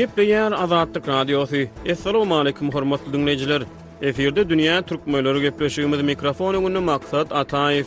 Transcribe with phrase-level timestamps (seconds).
[0.00, 1.64] Gepleyen aragatna radio sy.
[1.92, 3.62] Assalamu aleykum hormatly dinlejiler.
[4.02, 6.84] Eferde dünýä türkmenleri gürleşigi üçin mikrofonu gundym.
[6.88, 7.86] Maqsad atayf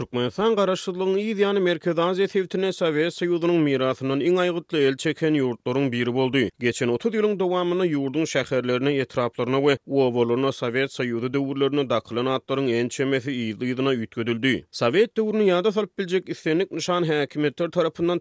[0.00, 6.14] Türkmenistan garaşsyzlygyny ýa-da Merkezi Aziýa Täwirtine Sowet Söýudynyň mirasynyň iň aýgytly el çeken ýurtlaryň biri
[6.14, 6.46] boldy.
[6.64, 12.88] Geçen 30 ýylyň dowamyny ýurdun şäherlerini etraplaryna we owolaryna Sowet Söýudy döwürlerini daqylan atlaryň en
[12.88, 14.64] çemesi ýygyna ýetgedildi.
[14.70, 18.20] Sowet döwrüni ýa-da salyp biljek isleniň nişan häkimetler tarapyndan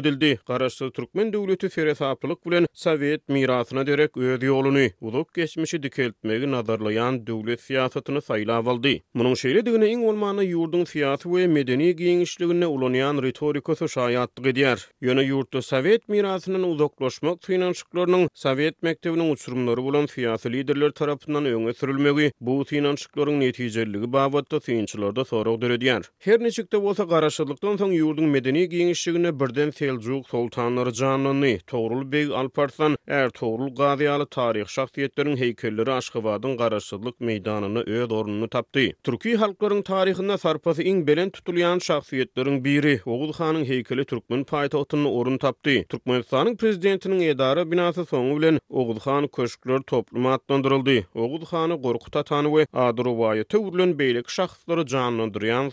[0.00, 0.38] edildi.
[0.46, 7.60] Garaşsyz Türkmen döwleti ferhatlyk bilen Sowet mirasyna derek öýüd ýolyny uzak geçmişi dikeltmegi nazarlayan döwlet
[7.66, 9.00] siýasatyny saýlap aldy.
[9.14, 14.78] Munyň şeýle degine iň ulmany ýurdun miraty we medeni giňişligine ulanýan retorika şaýatdyk edýär.
[15.02, 22.32] Ýöne ýurtda Sowet mirasynyň uzaklaşmak finansçyklarynyň Sowet mektebiniň uçurumlary bolan fiýasy liderler tarapyndan öňe sürilmegi
[22.40, 26.02] bu finansçyklaryň netijeliligi babatda synçylarda sorag döredýär.
[26.18, 32.96] Her näçikde bolsa garaşyklykdan soň ýurdun medeni giňişligine birden Seljuk sultanlary janyny Toğrul Beg Alparslan
[33.06, 38.92] er Togrul Gazialy tarih şahsiýetleriniň heýkelleri Aşgabatyň garaşyklyk meýdanyny öz ornuny tapdy.
[39.04, 45.36] Türkiýe halklarynyň taryhyna sarpasy iň belen tutulýan şahsiýetleriň biri Oguz Hanyň heýkeli Türkmen paýtagtyny orun
[45.38, 45.74] tapdy.
[45.92, 50.96] Türkmenistanyň prezidentiniň edara binasy soňu bilen Oguz Han köşkler toplumy atlandyryldy.
[51.14, 54.84] Oguz Hany Gorkut Atany we Adrowaýa töwrülen beýlik şahslary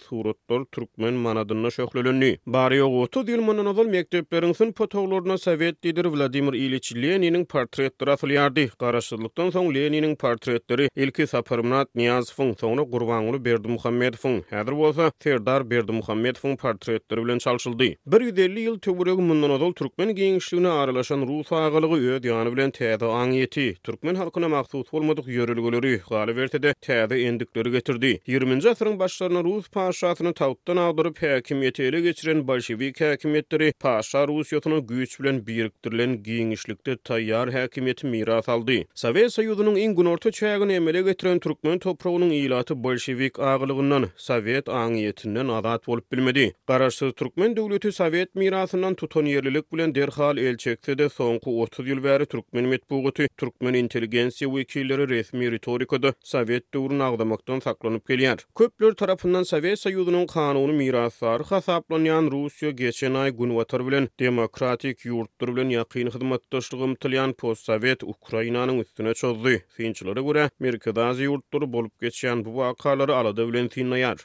[0.03, 2.39] suratlar Türkmen manadyna şöhlelendi.
[2.47, 8.09] Bary ýok 30 ýyl mundan öňki mekdeplerin sin potoglaryna Sowet lideri Vladimir Ilyich Leninin portretleri
[8.11, 8.69] asylýardy.
[8.79, 14.43] Garaşsyzlyktan soň Leninin portretleri ilki saparmynat Niyazowyň soňra Gurbanuly Berdi Muhammedowyň.
[14.51, 17.93] Häzir bolsa Sadat Terdar Berdi Muhammedov portretleri bilen çalşyldy.
[18.05, 23.65] 150 ýyl töwereg mundan ozal türkmen giňişligine aralaşan ruh taýgalygy öýdi ýany bilen täze aňyeti
[23.83, 28.19] türkmen halkyna maksus bolmadyk ýörelgeleri galyp berdi, täze endikleri getirdi.
[28.27, 35.21] 20-nji asyryň başlaryna rus paşasyny tawtdan aldyryp häkimiýet ele geçiren bolşewik häkimetleri paşa Russiýasyna güýç
[35.23, 38.77] bilen biriktirilen giňişlikde taýýar häkimet miras aldy.
[38.95, 45.47] Sowet Soýuzynyň iň günorta orta emele getiren türkmen toprağynyň ýylaty bolşewik aňyndan Sowet aň niyetinden
[45.49, 46.53] azat bolup bilmedi.
[46.67, 52.25] Qararsız Türkmen döwleti Sowet mirasından tutan yerlilik bilen derhal elçekse de soňky 30 ýyl bäri
[52.25, 58.37] Türkmen medpugaty, Türkmen inteligensiýa wekilleri resmi retorikada Sowet döwrüni agdamakdan saklanyp gelýär.
[58.55, 65.69] Köpler tarapyndan Sowet Soýuzynyň kanuny mirasary hasaplanýan Russiýa geçen aý Gunwatar bilen demokratik ýurtlar bilen
[65.71, 69.65] ýakyn hyzmatdaşlygym post postsovet Ukrainanyň üstüne çözdi.
[69.77, 74.17] Finçlere görä Merkezdaz ýurtlar bolup geçýän bu wakalary ala döwlen tinnäýär.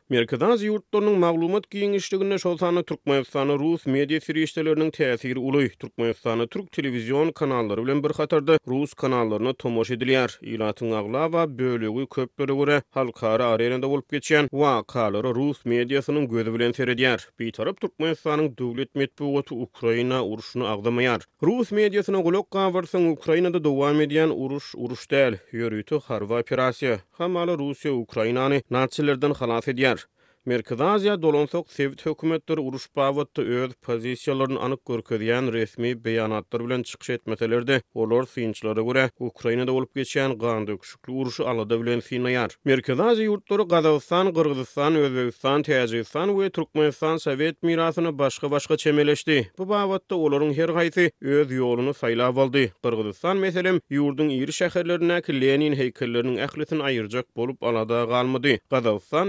[0.68, 5.66] yurtdanyň maglumat giňişligine şol sanly Türkmenistany Rus media süýüşçileriniň täsiri uly.
[5.82, 10.30] Türkmenistany türk telewizion kanallary bilen bir hatarda Rus kanallaryna tomoş edilýär.
[10.52, 16.72] Ýylatyň agla we bölegi köplere görä halkara arenada bolup geçen wakalary Rus mediasynyň gözü bilen
[16.80, 17.20] seredýär.
[17.38, 21.20] Bir tarap Türkmenistanyň döwlet medpewaty Ukraina uruşyny agdamaýar.
[21.42, 25.34] Rus mediasyna golak gawrsyň Ukrainada dowam edýän uruş uruş däl.
[25.52, 26.98] Ýörüti harwa operasiýa.
[27.10, 29.98] Hamala Russiýa Ukrainany natsilerden halas edýär.
[30.48, 37.82] Merkidaziya dolonsoq sevd hokumettir uruş bawatda öz pozisiyalarin anik görkiziyan resmi beyanatlar bilen chikishet mesalirdi.
[37.94, 42.50] Olar sinchilara gura Ukraynada olup gichayan qanda kishikli urushu alada bilen sinayar.
[42.68, 49.38] Merkidaziya yurtdori Qadavsan, Qirgizistan, Özvegistan, Tajizistan ve Turkmenistan sovet mirasini baska-bashka chemeleshti.
[49.58, 52.72] Bu bawatda olorun hergaysi öz yolunu sayla valdi.
[52.84, 58.54] Qirgizistan meselim yurdun iri shakarlarina Lenin heykallarinin akhlesin ayircak bolub alada galmadi.
[58.70, 59.28] Qadavsan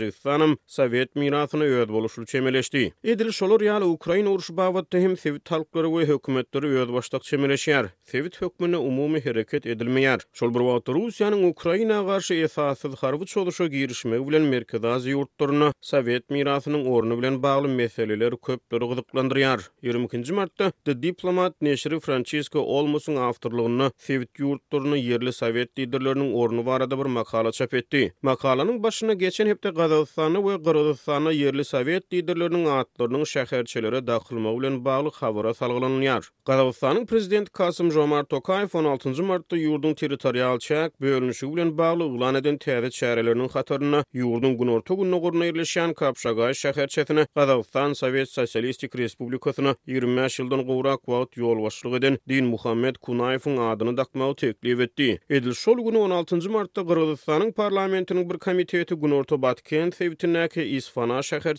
[0.00, 2.92] Gazistanam Sovet mirasyna öz boluşly çemeleşdi.
[3.04, 7.86] Edil şolur ýaly Ukraina uruşy bagatda hem Sovet halklary we hökümetleri öz başlaryk çemeleşýär.
[8.04, 10.20] Sovet hökümetine umumy hereket edilmeýär.
[10.32, 16.30] Şol bir wagtda Russiýanyň Ukraina garşy esasyz harby çalyşa girişme bilen Merkezi Aziýa ýurtlaryna Sovet
[16.30, 19.60] mirasynyň ornuny bilen bagly meseleler köp durgulandyryar.
[19.82, 26.98] 22-nji martda The Diplomat neşri Francisco Olmos'un awtorlygyny Sovet ýurtlaryna yerli Sovet liderleriniň ornuny barada
[26.98, 28.14] bir makala çap etdi.
[28.22, 35.08] Makalanyň başyna geçen hepde Qazaqstanı we Qırğızstanı yerli sovet liderlerinin atlarının şäherçilere daxil bilen bagly
[35.08, 36.24] xabara salgylanýar.
[36.46, 42.56] Qazaqstanyň prezidenti Kasym Jomart Tokayew 16-njy martda ýurdun territorial çäk bölünüşi bilen bagly ulan eden
[42.58, 50.20] täze şäherleriniň hatarına ýurdun gün gününe gurna ýerleşýän Kapşagay şäherçetini Qazaqstan Sovet Sosialistik Respublikasyna 20
[50.20, 55.18] ýyldan gowrak wagt ýol başlyg eden Din Muhammed Kunayewiň adyny dakmaw teklip etdi.
[55.30, 61.54] Edil şol günü 16-njy martda Qırğızstanyň parlamentiniň bir komiteti gün orta kent sebitindäki Isfana şäher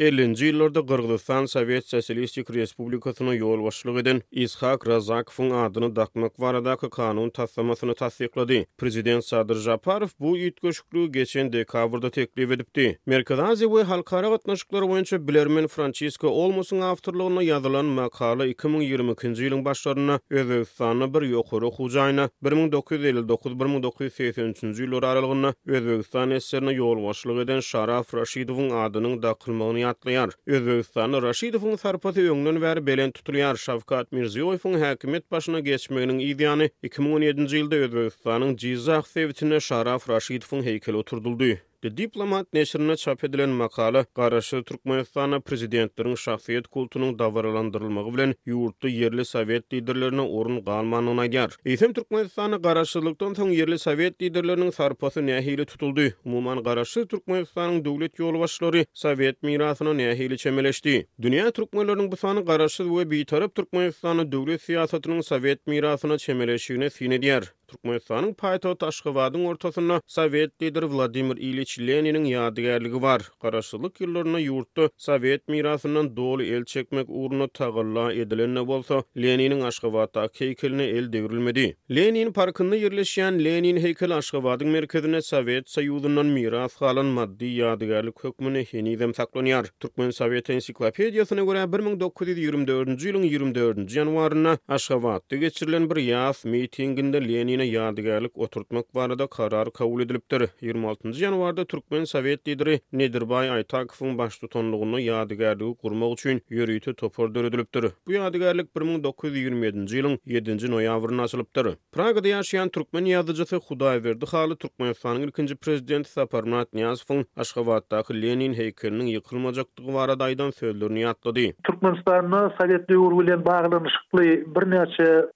[0.00, 7.30] 50-nji ýyllarda Gürgistan Sowet Sosialistik Respublikasyna ýol başlygy eden Ishak Razakowyň adyny dakmak baradaky kanun
[7.30, 8.64] taslamasyny tasdiqlady.
[8.78, 12.98] Prezident Sadır Japarow bu ýetgeşikli geçen dekabrda teklif edipdi.
[13.06, 20.14] Merkezi Aziýa we halkara gatnaşyklary boýunça Bilermen Francisco Olmosun awtorlygyna ýazylan makala 2022-nji ýylyň başlaryna
[20.30, 29.22] Özbegistanyň bir yoxuru hujaýyna 1959-1983-nji ýyllar aralygyna Özbegistan eserine ýol başlygy eden Şaraf Raşidovun adının
[29.22, 30.30] da kılmağını yatlayar.
[30.46, 33.56] Özbekistan Raşidovun sarpatı önünün ver belen tutulyar.
[33.56, 41.44] Şavkat Mirziyoyfun hakimiyet başına geçmeyinin idiyanı 2017-ci ilde Özbekistanın cizak sevitine Şaraf Raşidovun heykeli oturduldu.
[41.86, 49.24] The Diplomat neşrine çap edilen makala Qarşı Türkmenistanı prezidentlerin şahsiyet kultunun davaralandırılmağı bilen yurtta yerli
[49.24, 51.56] sovet liderlerine orun qalmanına gyar.
[51.64, 56.02] Eysem Türkmenistanı Qarşılıktan son yerli sovet liderlerinin sarpası nəhili tutuldu.
[56.24, 61.06] Muman Qarşı Türkmenistanın devlet yolbaşları sovet mirasını nəhili çemeleşdi.
[61.22, 67.55] Dünya Türkmenlerinin bu sanı Qarşı ve bitarab Türkmenistanı devlet siyasatının sovet mirasına çemeleşiyyini sinediyar.
[67.70, 73.20] Turkmenistanın payto taşqıvadın ortasyna Sovet lideri Vladimir Ilich Leninin ýadygärligi var.
[73.42, 80.82] Qaraşılıq ýyllaryna yurtdu Sovet mirasından dolu el çekmek uğruna tagalla edilenne bolsa Leninin aşqıvadda heykelini
[80.82, 81.76] el devrilmedi.
[81.90, 89.10] Lenin parkında yerleşen Lenin heykeli aşqıvadın merkezine Sovet sayudundan miras qalan maddi ýadygärlik hökmüne henizem
[89.10, 89.66] saklanýar.
[89.80, 98.94] Turkmen Sovet ensiklopediyasına görä 1924-cü 24-nji ýanwaryna Aşgabatda geçirilen bir ýaş meetinginde Lenin gününe oturtmak
[98.94, 100.48] barada karar kabul edilipdir.
[100.60, 107.84] 26 ýanwarda Türkmen Sowet lideri Nedirbay Aytakowyň baş tutanlygyny yadigarlygy gurmak üçin ýörüýte topar döredilipdir.
[108.06, 111.68] Bu yadigarlyk 1927-nji ýylyň 7-nji noýabryna açylypdyr.
[111.92, 119.08] Pragada ýaşaýan türkmen ýadyjysy Hudaýberdi Halı 2 ilkinji prezidenti Sapar Murat Niýazowyň Aşgabatdaky Lenin heýkeliniň
[119.18, 121.46] ýykylmajakdygy barada aýdan sözlerini ýatlady.
[121.64, 125.30] Türkmenistanyň Sowet döwrü bilen baglanyşykly bir näçe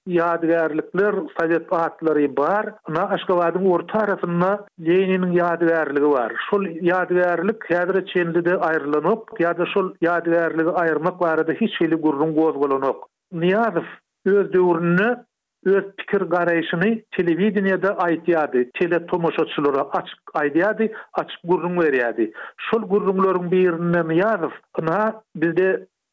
[1.39, 1.71] Sowet
[2.11, 4.49] ýazmalary bar, na Aşgabatyň orta arasynda
[4.85, 6.33] Leniniň ýadygärligi bar.
[6.49, 13.01] Şol ýadygärlik kädre çenlide aýrylanyp, ýa-da şol ýadygärligi aýrmak barada hiç hili gurrun gozgolanyp.
[13.33, 13.85] Niýazow
[14.25, 15.21] öz
[15.65, 22.31] öz pikir garayışını televizyonda aytiyadi, tele tomoşatçılara açık aytiyadi, açık gurrun veriyadi.
[22.71, 24.53] Şol gurrunların birinden yazıf,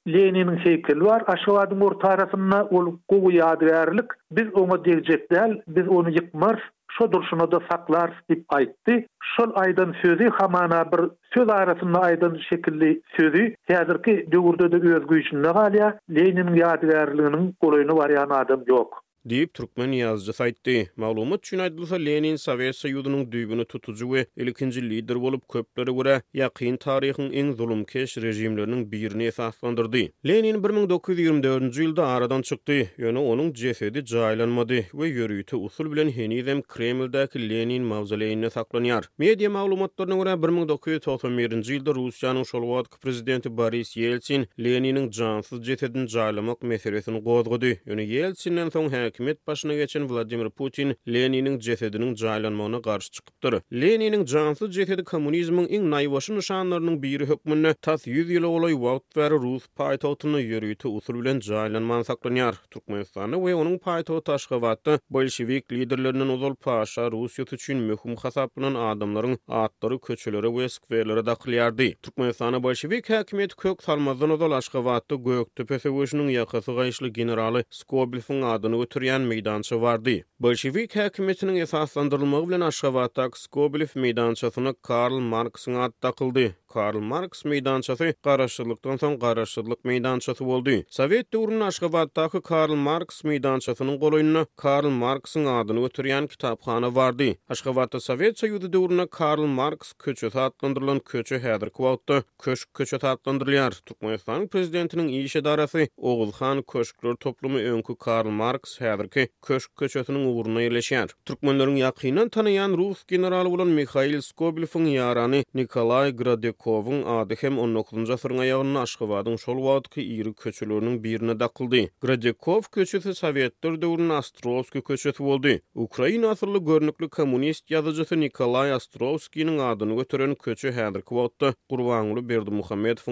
[0.06, 1.22] Leninin heykeli var.
[1.26, 4.04] Aşgabatın orta arasında ol gogu yadirerlik.
[4.32, 9.06] Biz onu diyecek değil, biz onu yıkmar, şu duruşunu da saklar dip aytti.
[9.22, 11.00] Şol aydan sözü hamana bir
[11.34, 18.28] söz arasında aydan şekilli sözü hazırki döwürde de özgü içinde galya Leninin yadirerliğinin kolayını varyan
[18.30, 18.88] adam ýok.
[19.30, 20.74] deyip türkmen ýazgy saýtdy.
[20.96, 26.78] Maglumat üçin aýdylsa Lenin Sowet Soýudynyň düýbüni tutujy we ilkinji lider bolup köplere görä ýakyn
[26.84, 30.04] taryhyň en zulumkeş rejimleriniň birini esaslandyrdy.
[30.26, 37.42] Lenin 1924-nji ýylda aradan çykdy, ýöne onuň cesedi jaýlanmady we yörüytü usul bilen Henizem Kremldäki
[37.50, 39.08] Lenin mavzoleýine saklanýar.
[39.18, 47.20] Media maglumatlaryna görä 1991-nji ýylda Russiýanyň Şolwatk prezidenti Boris Yeltsin Leniniň jansyz cesedini jaýlamak meselesini
[47.20, 47.76] gozgudy.
[47.86, 48.88] Ýöne Yeltsinden soň
[49.18, 53.60] hökümet başına geçen Vladimir Putin Leninin jesedinin jaýlanmagyna garşy çykypdyr.
[53.80, 59.30] Leninin jansyz jesedi kommunizmin iň naýwaşy nişanlarynyň biri hökmünde tas 100 ýyl olaý wagt bar
[59.30, 62.54] Rus paýtagtyny ýürüýti usul bilen jaýlanman saklanýar.
[62.70, 69.98] Türkmenistany we onuň paýtagy Taşgabatda bolşewik liderleriniň ozal paşa Russiýa üçin möhüm hasaplanan adamlaryň atlary
[69.98, 71.92] köçelere we skwerlere daklyardy.
[72.02, 79.26] Türkmenistany bolşewik hökümet kök salmazdan ozal Aşgabatda Göktepe söwüşüniň ýakasy gaýşly generaly Skobelfiň adyny ýetirýän
[79.30, 80.14] meýdançy bardy.
[80.44, 89.16] Bolşewik häkimetiniň esaslandyrylmagy bilen Aşgabatda Skobelew meýdançasyna Karl Marksyň ady Karl Marx meydançası qarşılıqdan son
[89.16, 90.80] qarşılıq meydançası boldy.
[90.90, 97.30] Sovet döwrünün Aşgabatdaky Karl Marx meydançasynyň goloyuna Karl Marxyň adyny ötürýän kitapxana bardy.
[97.48, 102.20] Aşgabatda Sovet Soýuzy döwrüne Karl Marx köçesi adlandyrylan köçe häzir kwatdy.
[102.38, 103.80] Köşk köçe adlandyrylýar.
[103.86, 111.08] Türkmenistan prezidentiniň iş edarasy Oğulxan Köşkler toplumy öňkü Karl Marx häzirki köşk köçesiniň ugruna ýerleşýär.
[111.26, 118.10] Türkmenleriň ýakynyň tanyýan Rus generaly bolan Mikhail Skobelfyň ýarany Nikolay Gradek Kovun adı hem 19-njy
[118.16, 121.84] asyryň aýagynyň aşgabatyň şol wagtky iri köçülüriniň birine daqyldy.
[122.02, 125.58] Gradekov köçüsi Sowetler döwrüniň Astrovskiy köçüsi boldy.
[125.74, 132.52] Ukraina asyrly görnükli kommunist ýazyjy Nikolay Astrovskiýiň adyny götüren köçü häzir kwotda Gurbanly Berdi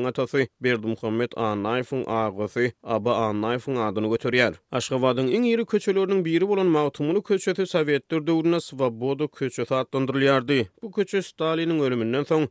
[0.09, 4.53] atasy, Berdimuhammed Muhammed Anayewiň agasy, Aba Anayewiň adyny götürýär.
[4.73, 10.67] Aşgabatyň iň iri köçülüriniň biri bolan Mawtumly köçüsi Sowetler döwrüniň Svoboda köçüsi adlandyrylýardy.
[10.83, 12.50] Bu köçü Stalinin ölümünden soň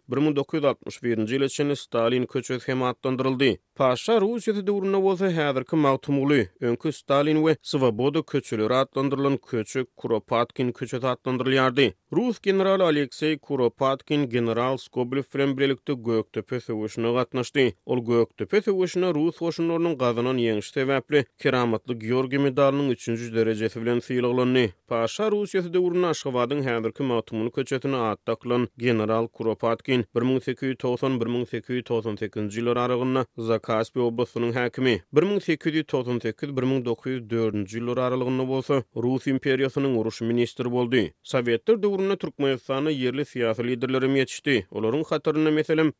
[0.85, 3.49] 1961-nji ýyl üçin Stalin köçüd hematlandyryldy.
[3.75, 11.03] Paşa Russiýa döwrüne bolsa häzirki magtumly öňkü Stalin we Svoboda köçüleri atlandyrylan köçük Kuropatkin köçüd
[11.03, 11.93] atlandyrylýardy.
[12.13, 17.71] Rus general Aleksey Kuropatkin general Skoblev bilen birlikde Göktepe söwüşüne gatnaşdy.
[17.85, 24.69] Ol Göktepe söwüşüne Rus goşunlarynyň gazanan ýeňiş sebäpli Keramatly Georgi medalynyň 3-nji derejesi bilen syýlaglandy.
[24.87, 34.01] Paşa Russiýa döwrüne Aşgabatyň häzirki magtumly köçüdini atdaklan general Kuropatkin 1800 1898-1898 ýyllar aralygynda Zakaspe
[34.03, 34.95] oblasynyň häkimi.
[35.15, 41.05] 1898-1904 ýyllar aralygynda bolsa, Rus imperiýasynyň uruş ministri boldy.
[41.23, 44.57] Sowetler döwründe Türkmenistany ýerli syýasy liderlerim ýetişdi.
[44.71, 45.91] Olaryň hatyryna meselem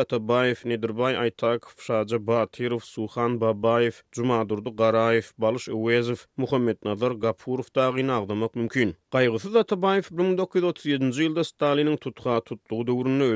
[0.00, 8.08] Atabaýew, Nedirbay Aýtak, Şahjy Batyrow, Suhan Babaýew, Jumadurdy Garaýew, Balış Öwezow, Muhammed Nazar Gapurow taýin
[8.08, 8.94] agdamak mümkin.
[9.12, 13.26] Gaýgyz Atabaýew 1937-nji ýylda Stalinň tutgaýy döwründe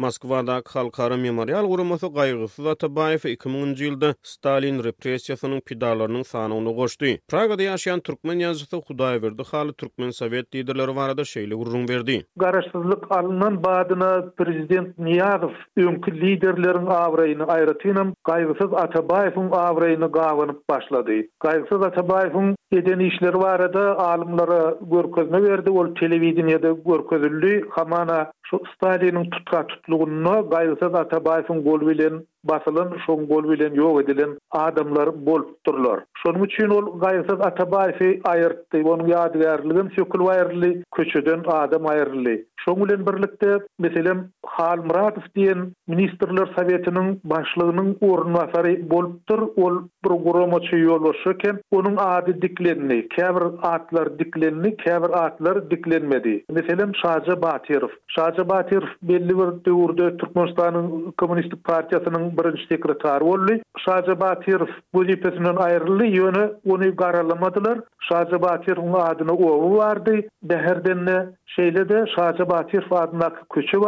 [0.00, 7.10] Moskvada halkara memorial gurumasy gaýgysy da 2000-nji ýylda Stalin repressiýasynyň pidalarynyň sanawyny goşdy.
[7.28, 12.16] Pragada ýaşaýan türkmen ýazgysy Hudaýberdi haly türkmen sowet liderleri barada şeýle gurrun berdi.
[12.36, 21.26] Garaşsyzlyk alynan baýdyna prezident Niýazow öňki liderleriň awrayny aýratynam, gaýgysyz Atabayewiň awrayny gaýanyp başlady.
[21.44, 27.52] Gaýgysyz Atabayewiň edeni işleri barada alymlara görkezme berdi, ol telewizionda görkezildi.
[27.74, 34.02] Hamana şu Stalinň tutgaç gutlugyna gaýsa da tabaýyň gol bilen basılın şun gol bilen yok
[34.04, 36.00] edilen adamlar bol durlar.
[36.42, 38.78] üçin ol gayrısız atabayfi ayırttı.
[38.84, 42.38] Onun yadigarlığın sökül wairli, köçeden adam ayırlı.
[42.56, 48.80] Şun bilen birlikde meselem Hal Muratow diyen ministrler sovetinin başlığının oran vasari
[49.60, 53.08] Ol bir gromoçu ýol onun adı diklenli.
[53.62, 56.44] atlar diklenli, kevr atlar diklenmedi.
[56.50, 58.82] Meselem Şaca Batirov.
[59.02, 63.52] belli bir döwürde Türkmenistanyň Komünistik Partiyası'nın birinci sekretar oldu.
[63.78, 64.20] Şaca
[64.94, 67.80] bu zipesinden ayrıldı yönü onu garalamadılar.
[68.08, 70.18] Şaca Batirov'un adına oğlu vardı.
[70.42, 73.80] Beherden de şeyle de Şaca Batirov köçü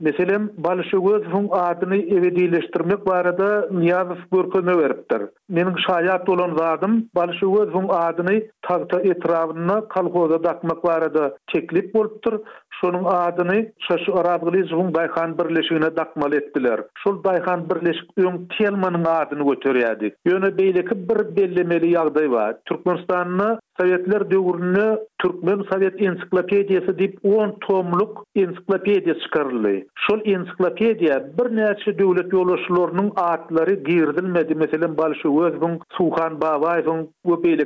[0.00, 5.22] Meselem, Balışı Gözüfün adını evediyleştirmek barada Niyazıf Görkönü veriptir.
[5.48, 12.34] Menin şayat olan zadım Balışı Gözüfün adını tahta etrafına kalkoza dakmak barada çeklik bolptir.
[12.80, 16.80] Şonun adını Şaşı Arabgılı Zuhun Dayhan Birleşiğine dakmal ettiler.
[17.04, 20.04] Şol Dayhan Birleşik Ön Tiyelman'ın adını götürüyordu.
[20.24, 22.56] Yönü beyleki bir bellemeli yağday var.
[22.64, 29.86] Türkmenistan'ına Sovetler döwründe Türkmen Sovet ensiklopediyasy dip 10 tomluk ensiklopediya çykarıldy.
[30.06, 37.56] Şol ensiklopediya bir näçe döwlet ýolaşçylarynyň atlary girdilmedi, meselem Balşy Özbun, Suhan Babaýewiň we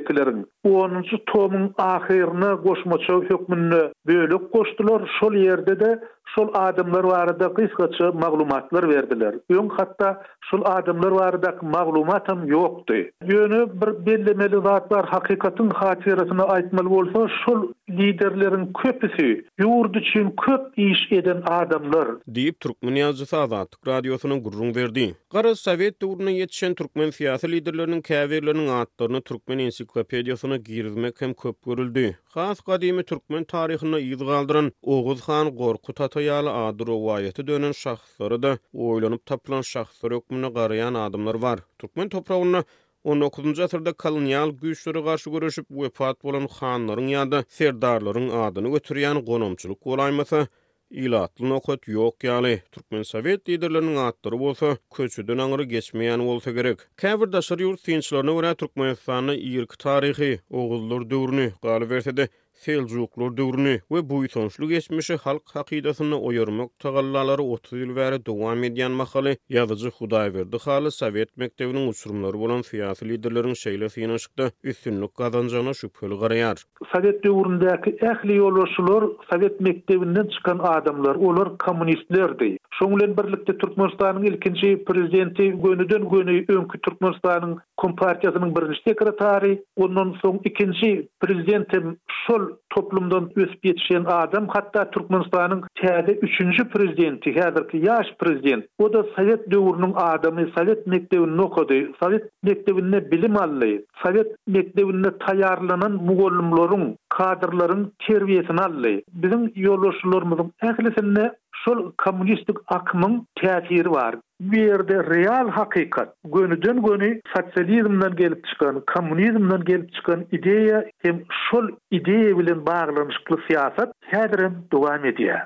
[0.67, 5.01] 10-njy tomyň ahyryna goşmaça hökmünü bölüp goşdylar.
[5.19, 5.91] Şol ýerde-de
[6.35, 9.33] şol adamlar barada qysgaça maglumatlar berdiler.
[9.49, 12.99] Öň hatda şol adamlar barada maglumatam ýokdy.
[13.33, 17.59] Ýöne bir bellemeli zatlar hakykatyň hatyrasyny aýtmaly bolsa, şol
[17.99, 19.29] liderleriň köpüsi
[19.65, 22.07] ýurdu üçin köp iş eden adamlar
[22.37, 25.05] diýip Türkmen ýazgysy Azat radiosynyň gurrun berdi.
[25.35, 32.07] Garaz Sowet döwrüne ýetişen türkmen siýasy liderleriniň käwirleriniň adlaryny Türkmen ensiklopediýasyna girizmek hem köp görüldi.
[32.33, 38.51] Has gadymy türkmen taryhyny ýygyldyran galdyran Oguz Khan Gorkut hyýaly adyr we dönen şahslary da
[38.73, 41.59] oýlanyp taplan şahslary ökmüne garayan adamlar bar.
[41.79, 42.61] Türkmen toprawyny
[43.05, 50.45] 19-njy asyrda kolonial güýçlere garşy görüşüp wefat bolan hanlaryň ýa-da serdarlaryň adyny götürýän gonomçylyk bolmaýmasa,
[50.89, 52.53] ilatly nokat ýok ýaly.
[52.75, 56.77] Türkmen Sowet ýetirleriniň adyry bolsa, köçüden aňry geçmeýän bolsa gerek.
[56.97, 62.29] Käbirde şeýle ýurt synçlaryna görä türkmen ýetirleriniň ýerki taryhy, oguzlar döwrüni galyp
[62.61, 68.91] Seljuklar döwrüni we bu ýetonçly geçmişi halk hakydasyny oýarmak tagallalary 30 ýyl bäri dowam edýän
[68.99, 70.57] mahaly ýazyjy Hudaý berdi.
[70.65, 76.61] Hali Sowet mekdebiniň usurmlary bolan fiýasy lideriniň şeýle fiýnaşykda üstünlik gazanjagyna şüpheli garaýar.
[76.93, 82.51] Sowet döwründäki ähli ýolçular Sowet mekdebinden çykan adamlar, olar kommunistlerdi.
[82.81, 91.07] Şoňlen birlikde Türkmenistanyň ilkinji prezidenti Gönüden Gönüý öňkü Türkmenistanyň Kompartiyasının birinci sekretari, ondan son ikinci
[91.19, 91.97] prezidentim
[92.27, 99.03] şol toplumdan ösüp yetişen adam, hatta Türkmenistan'ın tədi üçüncü prezidenti, hədirki yaş prezident, o da
[99.03, 101.73] Sovet dövrünün adamı, Sovet mektevinin okudu,
[102.03, 103.69] Sovet mektevinin bilim allı,
[104.03, 109.01] Sovet mektevinin tayarlanan muğollumların, kadrların terviyesini allı.
[109.13, 111.31] Bizim yoluşlarımızın əhlisinin
[111.63, 114.15] şol kommunistik akmyň täsiri var.
[114.41, 121.67] Bir de real hakikat, gönüden gönü sosializmden gelip çıkan, kommunizmden gelip çıkan ideya hem şol
[121.91, 125.41] ideya bilen baglanmyş bu siyaset häzirin dowam edýär.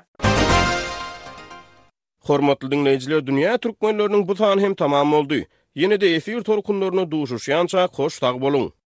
[2.26, 5.42] Hormatly dinleýijiler, dünýä türkmenläriniň bu sany hem tamam boldy.
[5.76, 8.85] Ýene-de efir torkunlaryny duýuşýança hoş tag